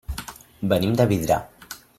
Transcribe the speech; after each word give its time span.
Venim 0.71 0.97
de 1.01 1.07
Vidrà. 1.13 1.41